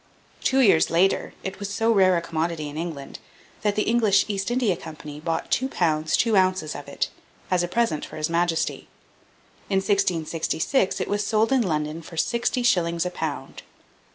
Two 0.43 0.61
years 0.61 0.89
later 0.89 1.35
it 1.43 1.59
was 1.59 1.71
so 1.71 1.91
rare 1.91 2.17
a 2.17 2.23
commodity 2.23 2.67
in 2.67 2.75
England, 2.75 3.19
that 3.61 3.75
the 3.75 3.83
English 3.83 4.25
East 4.27 4.49
India 4.49 4.75
Company 4.75 5.19
bought 5.19 5.51
2 5.51 5.69
lbs. 5.69 6.17
2 6.17 6.35
oz. 6.35 6.73
of 6.73 6.87
it, 6.87 7.11
as 7.51 7.61
a 7.61 7.67
present 7.67 8.03
for 8.03 8.17
his 8.17 8.27
majesty. 8.27 8.87
In 9.69 9.77
1666 9.77 10.99
it 11.01 11.07
was 11.07 11.23
sold 11.23 11.51
in 11.51 11.61
London 11.61 12.01
for 12.01 12.17
sixty 12.17 12.63
shillings 12.63 13.05
a 13.05 13.11
pound. 13.11 13.61